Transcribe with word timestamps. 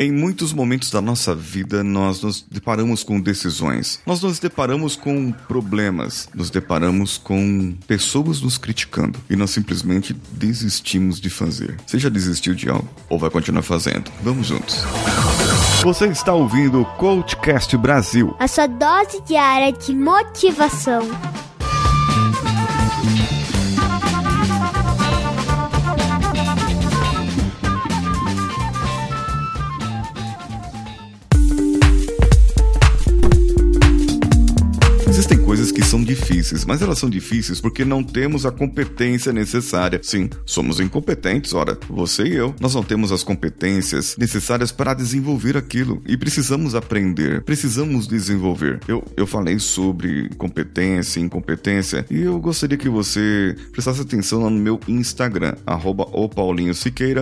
Em 0.00 0.12
muitos 0.12 0.52
momentos 0.52 0.92
da 0.92 1.02
nossa 1.02 1.34
vida, 1.34 1.82
nós 1.82 2.22
nos 2.22 2.40
deparamos 2.48 3.02
com 3.02 3.20
decisões, 3.20 4.00
nós 4.06 4.22
nos 4.22 4.38
deparamos 4.38 4.94
com 4.94 5.32
problemas, 5.32 6.28
nos 6.32 6.50
deparamos 6.50 7.18
com 7.18 7.74
pessoas 7.84 8.40
nos 8.40 8.56
criticando 8.56 9.18
e 9.28 9.34
nós 9.34 9.50
simplesmente 9.50 10.14
desistimos 10.30 11.20
de 11.20 11.28
fazer. 11.28 11.76
Você 11.84 11.98
já 11.98 12.08
desistiu 12.08 12.54
de 12.54 12.70
algo 12.70 12.88
ou 13.08 13.18
vai 13.18 13.28
continuar 13.28 13.62
fazendo? 13.62 14.08
Vamos 14.22 14.46
juntos. 14.46 14.84
Você 15.82 16.06
está 16.06 16.32
ouvindo 16.32 16.80
o 16.80 16.84
Coachcast 16.84 17.76
Brasil 17.76 18.36
a 18.38 18.46
sua 18.46 18.68
dose 18.68 19.20
diária 19.26 19.72
de 19.72 19.96
motivação. 19.96 21.08
Coisas 35.48 35.72
que 35.72 35.82
são 35.82 36.04
difíceis, 36.04 36.64
mas 36.64 36.80
elas 36.80 36.98
são 36.98 37.10
difíceis 37.10 37.60
porque 37.60 37.84
não 37.84 38.04
temos 38.04 38.46
a 38.46 38.52
competência 38.52 39.32
necessária. 39.32 39.98
Sim, 40.02 40.30
somos 40.46 40.78
incompetentes, 40.78 41.52
ora, 41.54 41.76
você 41.88 42.22
e 42.24 42.36
eu. 42.36 42.54
Nós 42.60 42.74
não 42.74 42.84
temos 42.84 43.10
as 43.10 43.24
competências 43.24 44.16
necessárias 44.16 44.70
para 44.70 44.94
desenvolver 44.94 45.56
aquilo 45.56 46.00
e 46.06 46.16
precisamos 46.16 46.76
aprender, 46.76 47.42
precisamos 47.42 48.06
desenvolver. 48.06 48.78
Eu, 48.86 49.02
eu 49.16 49.26
falei 49.26 49.58
sobre 49.58 50.28
competência 50.36 51.18
e 51.18 51.24
incompetência 51.24 52.06
e 52.08 52.20
eu 52.20 52.38
gostaria 52.38 52.78
que 52.78 52.88
você 52.88 53.56
prestasse 53.72 54.00
atenção 54.00 54.48
no 54.48 54.50
meu 54.50 54.78
Instagram, 54.86 55.54
arroba 55.66 56.06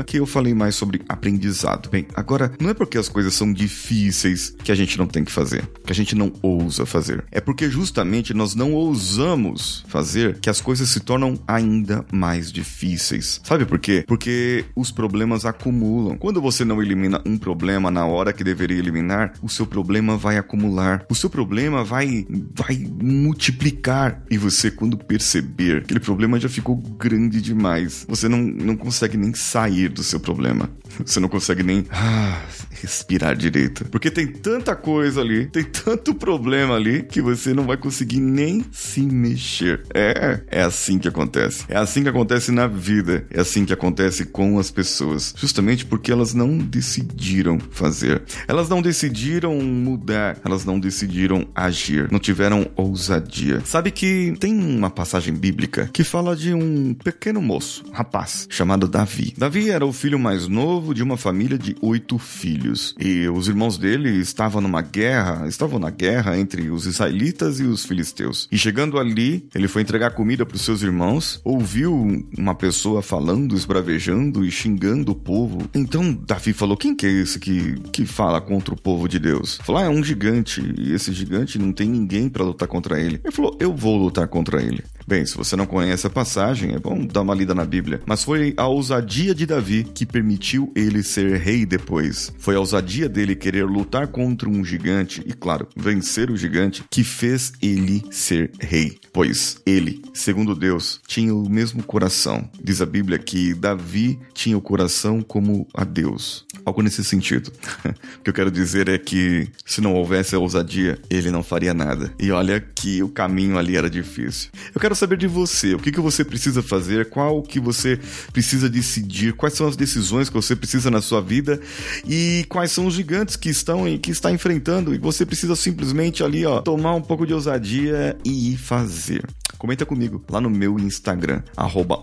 que 0.07 0.19
eu 0.19 0.27
falei 0.27 0.53
mais 0.53 0.75
sobre 0.75 1.01
aprendizado. 1.09 1.89
Bem, 1.89 2.07
agora, 2.15 2.53
não 2.61 2.69
é 2.69 2.75
porque 2.75 2.99
as 2.99 3.09
coisas 3.09 3.33
são 3.33 3.53
difíceis 3.53 4.55
que 4.63 4.71
a 4.71 4.75
gente 4.75 4.99
não 4.99 5.07
tem 5.07 5.25
que 5.25 5.33
fazer, 5.33 5.67
que 5.85 5.93
a 5.93 5.95
gente 5.95 6.15
não 6.15 6.33
ousa 6.43 6.85
fazer. 6.85 7.25
É 7.31 7.41
porque 7.41 7.71
justamente 7.71 7.86
nós 8.35 8.55
não 8.55 8.73
ousamos 8.73 9.85
fazer 9.89 10.39
que 10.41 10.51
as 10.51 10.61
coisas 10.61 10.89
se 10.89 11.01
tornam 11.01 11.39
ainda 11.47 12.05
mais 12.13 12.53
difíceis. 12.53 13.41
Sabe 13.43 13.65
por 13.65 13.79
quê? 13.79 14.05
Porque 14.07 14.65
os 14.75 14.91
problemas 14.91 15.45
acumulam. 15.45 16.17
Quando 16.17 16.41
você 16.41 16.65
não 16.65 16.83
elimina 16.83 17.21
um 17.25 17.37
problema 17.37 17.91
na 17.91 18.07
hora 18.07 18.33
que 18.33 18.45
deveria 18.45 18.79
eliminar, 18.79 19.33
o 19.43 19.49
seu 19.49 19.67
problema 19.67 20.17
vai 20.17 20.37
acumular. 20.37 21.05
O 21.09 21.15
seu 21.15 21.31
problema 21.31 21.85
vai 21.85 22.27
vai 22.55 22.87
multiplicar 23.03 24.23
e 24.31 24.39
você 24.39 24.71
quando 24.71 24.97
perceber, 24.97 25.79
aquele 25.79 26.01
problema 26.01 26.39
já 26.39 26.49
ficou 26.49 26.77
grande 26.77 27.41
demais. 27.41 28.05
Você 28.09 28.29
não, 28.29 28.39
não 28.39 28.77
consegue 28.77 29.17
nem 29.17 29.35
sair 29.35 29.89
do 29.89 30.03
seu 30.03 30.21
problema. 30.21 30.71
Você 31.05 31.21
não 31.21 31.29
consegue 31.29 31.63
nem 31.63 31.85
ah, 31.91 32.41
respirar 32.71 33.37
direito. 33.37 33.85
Porque 33.87 34.11
tem 34.11 34.27
tanta 34.27 34.75
coisa 34.75 35.21
ali, 35.21 35.47
tem 35.47 35.65
tanto 35.65 36.15
problema 36.15 36.75
ali 36.75 37.03
que 37.03 37.21
você 37.21 37.53
não 37.53 37.65
vai 37.65 37.76
conseguir 37.77 38.07
conseguir 38.07 38.21
nem 38.21 38.65
se 38.71 39.01
mexer. 39.01 39.83
É, 39.95 40.41
é 40.49 40.63
assim 40.63 40.99
que 40.99 41.09
acontece. 41.09 41.65
É 41.69 41.77
assim 41.77 42.03
que 42.03 42.09
acontece 42.09 42.53
na 42.53 42.67
vida. 42.67 43.27
É 43.31 43.41
assim 43.41 43.65
que 43.65 43.73
acontece 43.73 44.27
com 44.27 44.59
as 44.59 44.71
pessoas. 44.71 45.35
Justamente 45.37 45.85
porque 45.85 46.13
elas 46.13 46.33
não 46.33 46.57
decidiram 46.57 47.59
fazer. 47.71 48.23
Elas 48.47 48.69
não 48.69 48.81
decidiram 48.81 49.59
mudar. 49.61 50.39
Elas 50.45 50.65
não 50.65 50.79
decidiram 50.79 51.47
agir. 51.55 52.11
Não 52.11 52.19
tiveram 52.19 52.71
ousadia. 52.77 53.63
Sabe 53.65 53.91
que 53.91 54.35
tem 54.39 54.55
uma 54.55 54.91
passagem 54.91 55.35
bíblica 55.35 55.91
que 55.93 56.05
fala 56.05 56.37
de 56.37 56.55
um 56.55 56.95
pequeno 56.95 57.43
moço, 57.43 57.85
um 57.89 57.93
rapaz, 57.93 58.47
chamado 58.51 58.87
Davi. 58.87 59.35
Davi 59.37 59.71
era 59.71 59.85
o 59.85 59.93
filho 59.93 60.19
mais 60.19 60.47
novo 60.47 60.95
de 60.95 61.03
uma 61.03 61.17
família 61.17 61.59
de 61.59 61.75
oito 61.81 62.19
filhos. 62.19 62.95
E 63.01 63.29
os 63.29 63.49
irmãos 63.49 63.79
dele 63.79 64.11
estavam 64.21 64.61
numa 64.61 64.83
guerra, 64.83 65.47
estavam 65.49 65.79
na 65.79 65.91
guerra 65.91 66.39
entre 66.39 66.71
os 66.71 66.87
israelitas 66.87 67.56
e 67.61 67.65
os 67.65 67.85
filisteus. 67.85 68.49
E 68.51 68.59
chegando 68.59 68.99
ali, 68.99 69.49
ele 69.55 69.69
foi 69.69 69.83
entregar 69.83 70.11
comida 70.11 70.45
para 70.45 70.57
os 70.57 70.63
seus 70.63 70.83
irmãos, 70.83 71.41
ouviu 71.45 72.25
uma 72.37 72.55
pessoa 72.55 73.03
falando, 73.03 73.55
esbravejando 73.55 74.45
e 74.45 74.51
xingando 74.51 75.13
o 75.13 75.15
povo. 75.15 75.69
Então 75.75 76.13
Davi 76.13 76.53
falou: 76.53 76.77
Quem 76.77 76.95
que 76.95 77.07
é 77.07 77.11
esse 77.11 77.39
que, 77.39 77.75
que 77.93 78.07
fala 78.07 78.41
contra 78.41 78.75
o 78.75 78.81
povo 78.81 79.09
de 79.09 79.19
Deus? 79.19 79.59
Falou: 79.63 79.83
ah, 79.83 79.87
é 79.87 79.89
um 79.89 80.03
gigante, 80.03 80.63
e 80.79 80.93
esse 80.93 81.13
gigante 81.13 81.59
não 81.59 81.73
tem 81.73 81.89
ninguém 81.89 82.29
para 82.29 82.45
lutar 82.45 82.69
contra 82.69 83.01
ele. 83.01 83.21
Ele 83.23 83.33
falou: 83.33 83.57
Eu 83.61 83.75
vou 83.75 83.97
lutar 83.97 84.29
contra 84.29 84.63
ele. 84.63 84.83
Bem, 85.09 85.25
se 85.25 85.37
você 85.37 85.55
não 85.55 85.67
conhece 85.67 86.05
a 86.05 86.11
passagem, 86.11 86.75
é 86.75 86.81
bom 86.81 87.07
dar 87.07 87.21
uma 87.21 87.33
lida 87.33 87.55
na 87.55 87.65
Bíblia. 87.65 88.03
Mas 88.05 88.25
foi 88.25 88.53
a 88.57 88.67
ousadia 88.67 89.33
de 89.37 89.47
Davi 89.47 89.85
que 89.85 90.05
permitiu 90.05 90.73
ele 90.75 91.01
ser 91.01 91.37
rei 91.37 91.65
depois. 91.65 92.33
Foi 92.41 92.57
a 92.57 92.59
ousadia 92.59 93.09
dele 93.09 93.37
querer 93.37 93.67
lutar 93.67 94.09
contra 94.09 94.49
um 94.49 94.65
gigante 94.65 95.23
e, 95.25 95.33
claro, 95.33 95.69
vencer 95.77 96.29
o 96.29 96.37
gigante 96.37 96.83
que 96.91 97.05
fez 97.05 97.53
ele 97.63 98.03
ser 98.11 98.51
rei. 98.59 98.99
Pois 99.13 99.59
ele, 99.65 100.03
segundo 100.13 100.57
Deus, 100.57 101.01
tinha 101.07 101.33
o 101.33 101.49
mesmo 101.49 101.85
coração. 101.85 102.51
Diz 102.61 102.81
a 102.81 102.87
Bíblia 102.87 103.17
que 103.17 103.55
Davi 103.55 104.19
tinha 104.35 104.59
o 104.59 104.61
coração 104.61 105.23
como 105.23 105.69
a 105.73 105.85
Deus. 105.85 106.45
Algo 106.65 106.83
nesse 106.83 107.05
sentido. 107.05 107.53
o 108.19 108.23
que 108.25 108.31
eu 108.31 108.35
quero 108.35 108.51
dizer 108.51 108.89
é 108.89 108.99
que 108.99 109.49
se 109.65 109.81
não 109.81 109.95
houvesse 109.95 110.35
a 110.35 110.41
ousadia, 110.41 110.99
ele 111.09 111.31
não 111.31 111.45
faria 111.45 111.73
nada. 111.73 112.13
E 112.19 112.33
olha 112.33 112.61
que 112.61 113.05
o 113.05 113.09
caminho 113.09 113.57
ali 113.57 113.77
era 113.77 113.89
difícil. 113.89 114.51
Eu 114.75 114.81
quero 114.81 114.96
saber 114.97 115.17
de 115.17 115.27
você, 115.27 115.75
o 115.75 115.79
que, 115.79 115.93
que 115.93 116.01
você 116.01 116.25
precisa 116.25 116.63
fazer, 116.63 117.09
qual 117.11 117.43
que 117.43 117.61
você 117.61 117.99
precisa 118.33 118.69
decidir, 118.69 119.35
quais 119.35 119.55
são 119.55 119.67
as 119.69 119.77
decisões 119.77 120.29
que 120.29 120.35
você 120.35 120.57
precisa 120.57 120.91
na 120.91 121.01
sua 121.01 121.21
vida 121.21 121.61
e 122.07 122.45
quais 122.49 122.73
são 122.73 122.87
os 122.87 122.95
gigantes 122.95 123.37
que 123.37 123.49
estão 123.49 123.87
que 123.99 124.11
está 124.11 124.31
enfrentando 124.31 124.95
e 124.95 124.99
você 124.99 125.25
precisa 125.25 125.55
simplesmente 125.55 126.25
ali, 126.25 126.45
ó, 126.45 126.61
tomar 126.61 126.95
um 126.95 127.03
pouco 127.03 127.27
de 127.27 127.35
ousadia 127.35 128.17
e 128.25 128.53
ir 128.53 128.57
fazer. 128.57 129.25
Comenta 129.59 129.87
comigo 129.87 130.23
lá 130.29 130.41
no 130.41 130.51
meu 130.51 130.79
Instagram, 130.79 131.43
arroba 131.57 132.03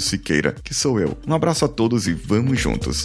Siqueira, 0.00 0.54
que 0.62 0.74
sou 0.74 1.00
eu. 1.00 1.16
Um 1.26 1.34
abraço 1.34 1.64
a 1.64 1.68
todos 1.68 2.06
e 2.06 2.12
vamos 2.12 2.60
juntos! 2.60 3.04